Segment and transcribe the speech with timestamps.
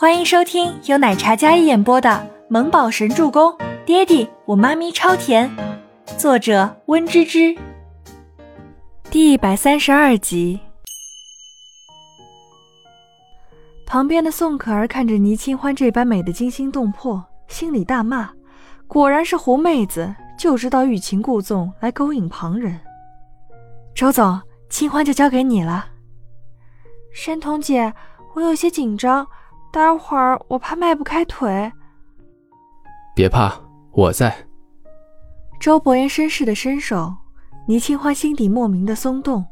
[0.00, 2.08] 欢迎收听由奶茶嘉一演播的
[2.48, 3.52] 《萌宝神助攻》，
[3.84, 5.54] 爹地我妈咪超甜，
[6.16, 7.54] 作者温芝芝。
[9.10, 10.58] 第一百三十二集。
[13.84, 18.30] 旁边的宋可儿看着倪清欢这般美的惊心动魄，心里大骂：
[18.86, 22.80] 果然是狐妹子，就知道欲擒故纵来勾引旁人。
[23.94, 24.40] 周总，
[24.70, 25.90] 清欢就交给你了。
[27.12, 27.92] 山童姐，
[28.32, 29.28] 我有些紧张。
[29.72, 31.70] 待会儿我怕迈不开腿。
[33.14, 33.52] 别怕，
[33.92, 34.34] 我在。
[35.60, 37.14] 周伯言绅士的伸手，
[37.68, 39.44] 倪清欢心底莫名的松动。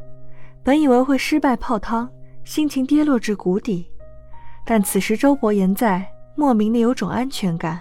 [0.65, 2.09] 本以为会失败泡汤，
[2.45, 3.87] 心情跌落至谷底，
[4.65, 7.80] 但此时周伯言在，莫名的有种安全感，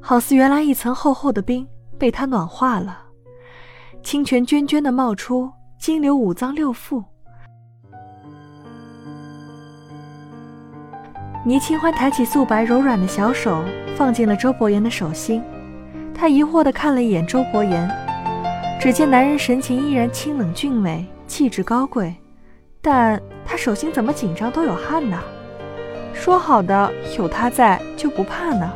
[0.00, 1.66] 好似原来一层厚厚的冰
[1.98, 3.00] 被他暖化了。
[4.02, 7.04] 清泉涓涓的冒出，金流五脏六腑。
[11.46, 13.62] 倪清欢抬起素白柔软的小手，
[13.96, 15.42] 放进了周伯言的手心。
[16.14, 17.86] 他疑惑地看了一眼周伯言，
[18.80, 22.14] 只见男人神情依然清冷俊美，气质高贵，
[22.80, 25.18] 但他手心怎么紧张都有汗呢？
[26.14, 28.72] 说好的有他在就不怕呢？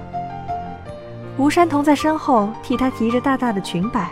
[1.38, 4.10] 吴山童在身后替他提着大大的裙摆。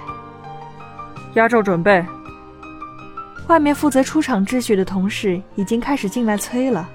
[1.34, 2.02] 压轴准备。
[3.48, 6.88] 外面负责出场秩序的同事已经开始进来催了。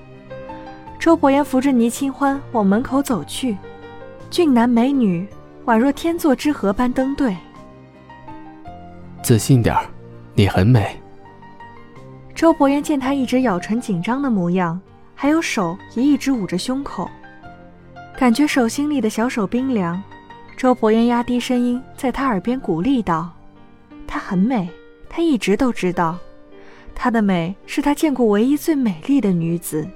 [1.01, 3.57] 周伯言扶着倪清欢往门口走去，
[4.29, 5.27] 俊男美女
[5.65, 7.35] 宛若天作之合般登对。
[9.23, 9.83] 自信点儿，
[10.35, 10.95] 你很美。
[12.35, 14.79] 周伯言见他一直咬唇紧张的模样，
[15.15, 17.09] 还有手也一直捂着胸口，
[18.15, 19.99] 感觉手心里的小手冰凉。
[20.55, 23.31] 周伯言压低声音在他耳边鼓励道
[24.05, 24.69] ：“她很美，
[25.09, 26.15] 她一直都知道，
[26.93, 29.89] 她的美是她见过唯一最美丽的女子。”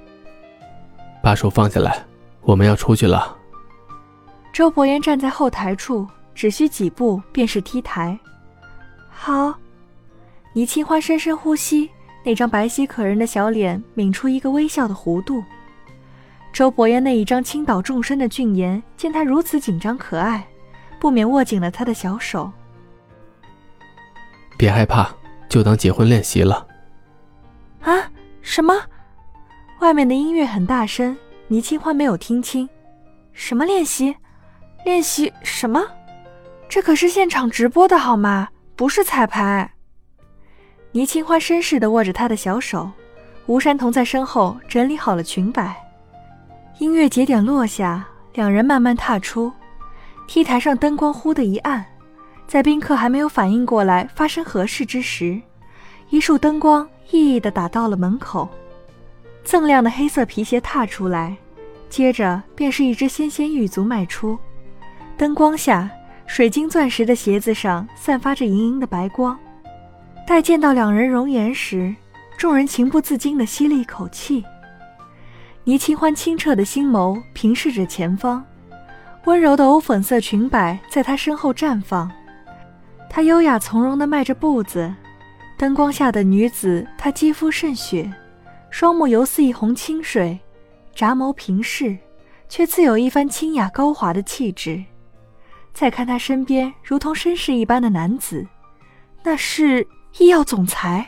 [1.26, 2.06] 把手放下来，
[2.42, 3.36] 我们要出去了。
[4.52, 8.16] 周伯言站在后台处，只需几步便是 T 台。
[9.10, 9.52] 好，
[10.52, 11.90] 倪清欢深深呼吸，
[12.24, 15.42] 那张白皙可人的小脸抿出一个微笑的弧度。
[16.52, 20.46] 周伯言那一张倾倒众生的俊颜，见他如此紧张可爱，
[21.00, 22.52] 不免握紧了他的小手。
[24.56, 25.10] 别害怕，
[25.48, 26.64] 就当结婚练习了。
[27.80, 27.92] 啊？
[28.42, 28.72] 什么？
[29.80, 31.16] 外面的音乐很大声，
[31.48, 32.68] 倪清欢没有听清。
[33.32, 34.16] 什么练习？
[34.84, 35.82] 练习什么？
[36.68, 38.48] 这可是现场直播的好吗？
[38.74, 39.70] 不是彩排。
[40.92, 42.90] 倪清欢绅士地握着他的小手，
[43.44, 45.76] 吴山童在身后整理好了裙摆。
[46.78, 49.52] 音乐节点落下，两人慢慢踏出。
[50.26, 51.84] T 台上灯光忽的一暗，
[52.46, 55.40] 在宾客还没有反应过来发生何事之时，
[56.08, 58.48] 一束灯光熠熠地打到了门口。
[59.46, 61.36] 锃亮的黑色皮鞋踏出来，
[61.88, 64.36] 接着便是一只纤纤玉足迈出。
[65.16, 65.88] 灯光下，
[66.26, 69.38] 水晶钻石的鞋子上散发着莹莹的白光。
[70.26, 71.94] 待见到两人容颜时，
[72.36, 74.44] 众人情不自禁地吸了一口气。
[75.62, 78.44] 倪清欢清澈的星眸平视着前方，
[79.26, 82.10] 温柔的藕粉色裙摆在她身后绽放。
[83.08, 84.92] 她优雅从容地迈着步子，
[85.56, 88.12] 灯光下的女子，她肌肤胜雪。
[88.78, 90.38] 双目犹似一泓清水，
[90.94, 91.96] 眨眸平视，
[92.46, 94.84] 却自有一番清雅高华的气质。
[95.72, 98.46] 再看他身边如同绅士一般的男子，
[99.22, 99.88] 那是
[100.18, 101.06] 医药总裁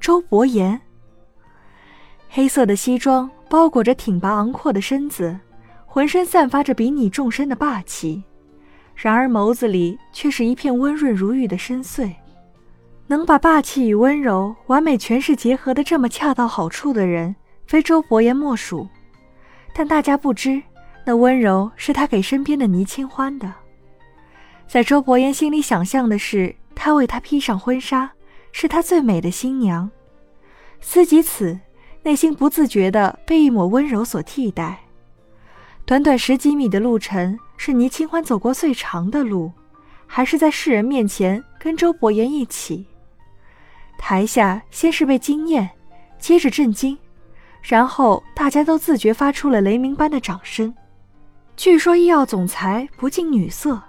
[0.00, 0.80] 周伯言。
[2.30, 5.38] 黑色的西装包裹着挺拔昂阔的身子，
[5.84, 8.24] 浑身散发着比拟众生的霸气，
[8.94, 12.14] 然而眸子里却是一片温润如玉的深邃。
[13.08, 17.36] 能把霸气与温柔完美诠释结合的这么恰到好处的人，
[17.66, 18.88] 非周伯言莫属。
[19.72, 20.60] 但大家不知，
[21.04, 23.52] 那温柔是他给身边的倪清欢的。
[24.66, 28.10] 在周伯言心里想象的是，他为她披上婚纱，
[28.50, 29.88] 是他最美的新娘。
[30.80, 31.56] 思及此，
[32.02, 34.80] 内心不自觉地被一抹温柔所替代。
[35.84, 39.52] 短短十几米的路程，是倪清欢走过最长的路，
[40.06, 42.84] 还是在世人面前跟周伯言一起？
[43.98, 45.68] 台下先是被惊艳，
[46.18, 46.96] 接着震惊，
[47.62, 50.74] 然后大家都自觉发出了雷鸣般的掌声。
[51.56, 53.80] 据说医药总裁不近女色，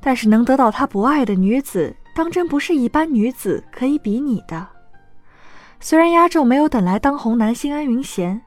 [0.00, 4.66] 但是能得到他不爱的女子，当真不是一般女子可以比拟的。
[5.78, 8.40] 虽然压轴没有等来当红男星安云贤，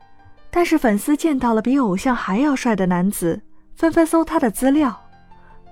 [0.52, 3.42] 但是粉丝见到了比偶像还要帅的男子，
[3.76, 5.00] 纷纷搜他的资料。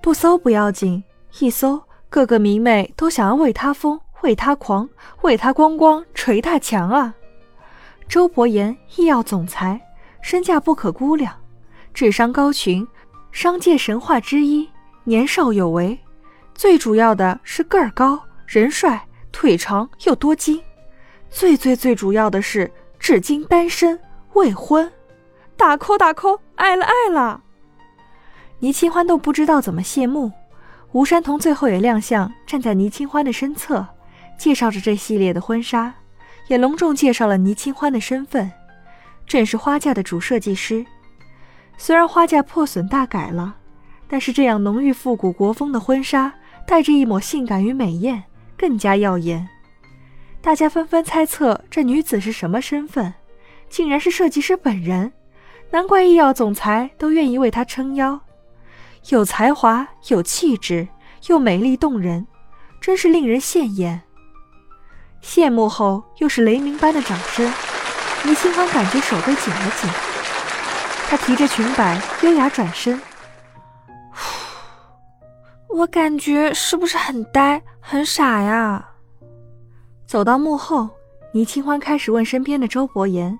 [0.01, 1.03] 不搜不要紧，
[1.39, 3.99] 一搜，各个迷妹都想要为他疯。
[4.21, 4.89] 为他狂，
[5.21, 7.13] 为他咣咣捶他墙啊！
[8.07, 9.79] 周伯言，医药总裁，
[10.21, 11.33] 身价不可估量，
[11.93, 12.87] 智商高群，
[13.31, 14.69] 商界神话之一，
[15.03, 15.97] 年少有为，
[16.55, 20.61] 最主要的是个儿高，人帅，腿长又多金，
[21.29, 23.99] 最最最主要的是至今单身
[24.33, 24.91] 未婚。
[25.55, 27.41] 打 call 打 call，爱了爱了。
[28.59, 30.31] 倪清欢都不知道怎么谢幕，
[30.93, 33.85] 吴山童最后也亮相，站在倪清欢的身侧，
[34.37, 35.93] 介绍着这系列的婚纱，
[36.47, 38.51] 也隆重介绍了倪清欢的身份，
[39.25, 40.85] 正是花嫁的主设计师。
[41.77, 43.55] 虽然花嫁破损大改了，
[44.07, 46.33] 但是这样浓郁复古国风的婚纱，
[46.65, 48.23] 带着一抹性感与美艳，
[48.57, 49.47] 更加耀眼。
[50.41, 53.13] 大家纷纷猜测这女子是什么身份，
[53.69, 55.11] 竟然是设计师本人。
[55.69, 58.21] 难怪医药总裁都愿意为她撑腰，
[59.09, 60.87] 有才华、有气质，
[61.27, 62.25] 又美丽动人，
[62.79, 64.01] 真是令人羡艳。
[65.21, 67.45] 谢幕后又是雷鸣般的掌声，
[68.23, 69.89] 倪清欢感觉手被紧了紧。
[71.09, 72.99] 她提着裙摆，优雅转身。
[75.69, 78.89] 我感觉是不是很呆、很傻呀？
[80.07, 80.89] 走到幕后，
[81.33, 83.37] 倪清欢开始问身边的周伯言。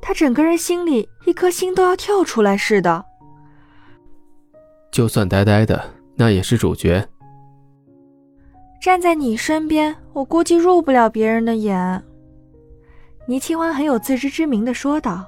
[0.00, 3.04] 他整个人心里一颗心都要跳出来似的。
[4.92, 7.08] 就算呆呆的，那也是主角。
[8.86, 12.04] 站在你身边，我估计入不了别人的眼。
[13.26, 15.26] 倪清欢很有自知之明的说道。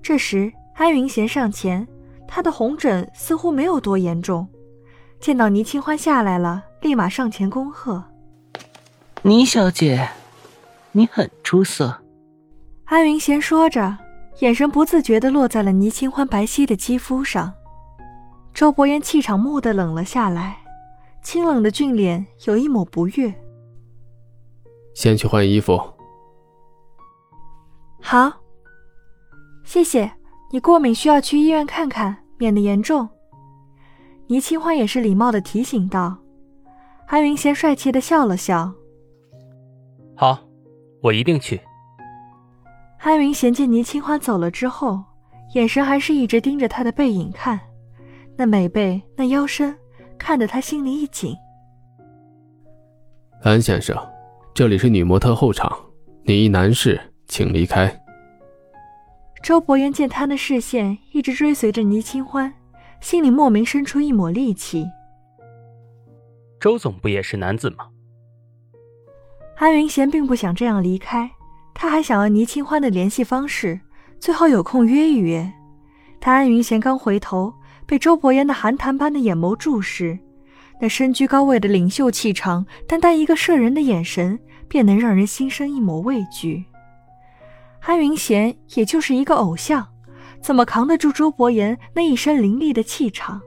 [0.00, 1.84] 这时，安云贤上前，
[2.28, 4.46] 他的红疹似乎没有多严重。
[5.18, 8.00] 见到倪清欢下来了，立马上前恭贺
[9.22, 10.08] ：“倪小姐，
[10.92, 11.92] 你很出色。”
[12.86, 13.98] 安云贤说着，
[14.38, 17.52] 眼神不自觉地落在了倪清欢白皙的肌肤上。
[18.54, 20.58] 周伯言气场蓦地冷了下来，
[21.26, 23.34] 清冷的俊脸有一抹不悦。
[24.94, 25.76] 先去换衣服。
[28.00, 28.32] 好，
[29.64, 30.08] 谢谢
[30.52, 30.60] 你。
[30.60, 33.08] 过敏需要去医院看看，免得严重。
[34.28, 36.16] 倪清欢也是礼貌的提醒道。
[37.08, 38.72] 安云贤帅气的笑了笑。
[40.14, 40.38] 好，
[41.02, 41.60] 我一定去。
[43.00, 45.02] 安云贤见倪清欢走了之后，
[45.56, 47.58] 眼神还是一直盯着他的背影看，
[48.36, 49.76] 那美背，那腰身，
[50.18, 51.36] 看得他心里一紧。
[53.42, 53.96] 安先生，
[54.54, 55.76] 这里是女模特后场，
[56.24, 58.02] 你一男士，请离开。
[59.42, 62.52] 周伯言见他的视线一直追随着倪清欢，
[63.00, 64.84] 心里莫名生出一抹戾气。
[66.58, 67.86] 周总不也是男子吗？
[69.56, 71.30] 安云贤并不想这样离开。
[71.72, 73.78] 他还想要倪清欢的联系方式，
[74.18, 75.52] 最好有空约一约。
[76.18, 77.52] 他安云贤刚回头，
[77.86, 80.18] 被周伯言的寒潭般的眼眸注视，
[80.80, 84.38] 那身居高位的领袖气场，单单一个摄人的眼神，
[84.68, 86.64] 便能让人心生一抹畏惧。
[87.80, 89.86] 安云贤也就是一个偶像，
[90.40, 93.40] 怎么扛得住周伯言那一身凌厉的气场？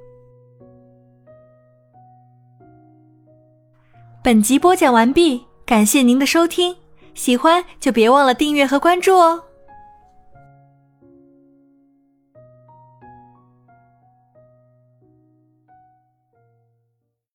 [4.23, 6.75] 本集播讲完毕，感谢您的收听。
[7.13, 9.43] 喜欢就别忘了订阅和关注哦。